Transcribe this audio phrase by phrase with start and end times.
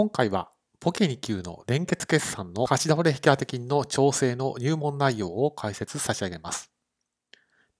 [0.00, 0.48] 今回は
[0.80, 6.70] ポケ2級の連結決算の貸し倒れ引当金の調整の入門内容を解説差し上げます。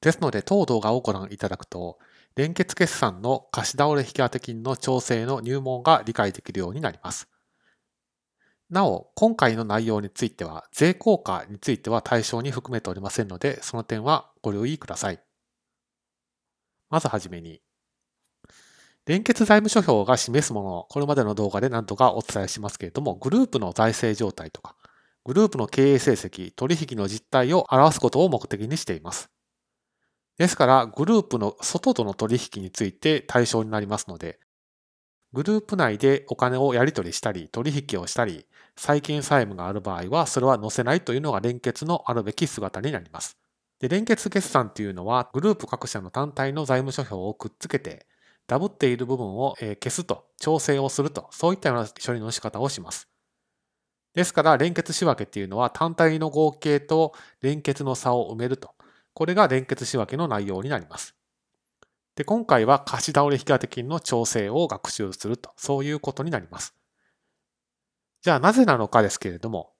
[0.03, 1.99] ですので、当動画をご覧いただくと、
[2.37, 7.27] 連結決算の貸し倒れ引当金の調整の入門が理解できるようになります。
[8.69, 15.23] なお、今回の内容については、税効果については対象に含めておりませんので、その点はご留意ください。
[16.91, 17.63] まずはじめに、
[19.07, 24.77] 連結財務諸表が示すものを、これまでの動画で何とかお伝えしますけれども、グループの財政状態とか、
[25.25, 29.31] グループの経営成績、取引の実態を表すことを目的にしています。
[30.39, 34.39] ですから、グループの外との取引について対象になりますので、
[35.33, 38.47] グループ内でお金をやり取りしたり、取引をしたり、
[38.77, 43.37] 債権債務がある場合は、それは載せないというのが連結のあるべき姿になります。
[43.79, 48.07] で連結決算というのは、グループ各社の単体の財務諸表をくっつけて、
[48.51, 53.09] ダブっている部分を消すと、調整をすると、そういったような処理の仕方をします。
[54.13, 58.75] ですから、連結仕分けっていうのは単体の合計と連結の差を埋めると。
[59.15, 61.15] これが連結仕分けの内容になります。
[62.17, 66.75] で、今回は貸し倒れ引当金の調整を学習すると、そういうことになります。
[68.21, 69.75] じゃあなぜなのかですけれども、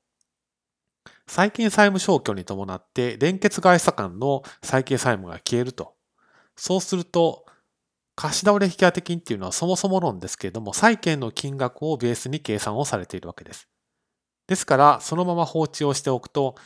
[1.27, 5.97] 債金債務消去に伴って連結外差間の債金債務が消えると。
[6.55, 7.47] そうすると、
[8.15, 13.69] 貸し倒れ引当金っていうのはそもそも論ですけれども、債券の金額をベースに計算をされているわけです。
[14.47, 16.57] ですから、そのまま放置をしておくと、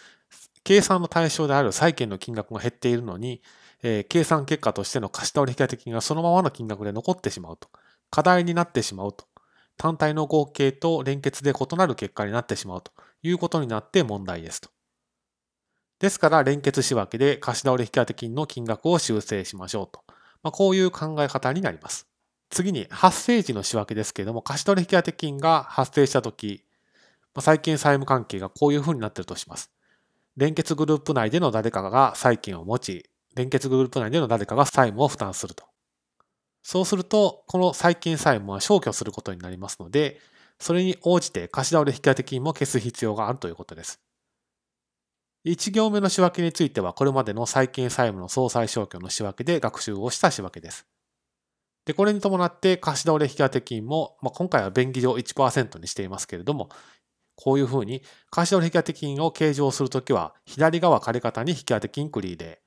[0.65, 3.43] 計算の対象である債券の金額が減っているのに、
[3.83, 7.69] えー、計算結果としての貸し倒れ引当金がそのままの金額で残ってしまうと。
[8.11, 9.27] 課題になってしまうと。
[9.77, 14.71] 単体の合計と連結で異なる結果になってしまうということになって問題ですと。
[15.99, 20.03] ですから、連結仕分けで貸し倒れ引当金の金額を修正しましょうと。
[20.45, 22.07] まあ、こういう考え方になります。
[22.51, 26.63] 次に発生時の仕分けですけれども、貸取引当金が発生したとき、
[27.35, 29.73] まあ、債権債務関係がこういうふうになっているとします。
[30.37, 35.65] 連結グループ内での誰かが債権を持ち、連結グループ内での誰かが債務を負担すると。
[36.63, 40.21] そうすると、この債権債務は消去することになりますので、
[40.59, 44.01] それに応じて貸し倒れ引当金も消す必要があるということです。
[45.45, 50.87] 1行目の仕分けについては、これまでの債権債務の総裁消去の仕分けで学習をした仕分けです。
[51.85, 56.71] で、これに伴って貸し倒れ引当金も、まあ、今回は便宜上1%にしていますけれども、
[57.37, 62.63] こういうふうに貸し倒れ引当金を計上するときは、左側借方に引当金クリーで、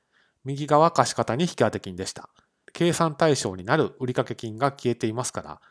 [0.46, 2.30] 右側貸方に引当金でした。
[2.74, 5.62] 計算対象になる売掛金が消えていますから、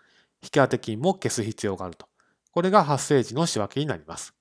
[0.42, 2.08] 引当金も消す必要があると。
[2.50, 4.35] これが発生時の仕分けになります。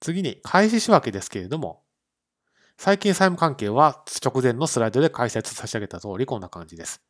[0.00, 1.82] 次に、開始仕分けですけれども、
[2.76, 7.02] 最近債務関係は直前のスライドで解説差し上げた通りこんな感じです。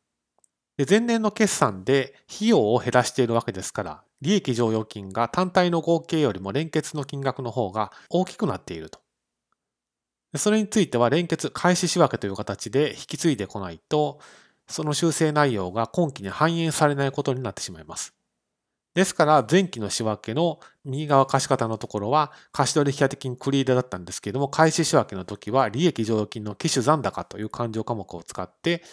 [0.77, 8.99] で前年の決算で費用を減らしているわけですから、利益剰余金が単体の合計よりも連結の金額の方が大きくなっていると。
[10.37, 14.19] それについては連結開始仕分けという形で引き継いでこないと、
[14.67, 18.13] その修正内容が今期に反映されないことになってしまいます。
[18.99, 28.83] ですから、前期の仕分けの右側貸方のところは、貸し取引当金クリーダだったんですけれども、開始仕分けの時は、利益剰余金の機種残高という勘定科目を使って、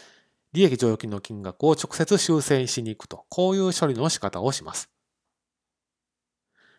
[0.53, 4.89] 利益剰余金の金額を直接修正しに行くと、こういう処理の仕方をします。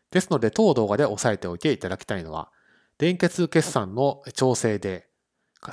[0.09, 2.49] ですので、当動画で押さえておいていただきたいのは、
[2.97, 5.09] 連結決算の調整で、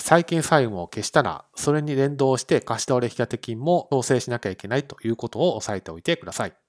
[0.00, 6.63] 債権債務を消したら、それに連動して貸し倒れ引当金も調整しなきゃいけないということを押さえておいてください。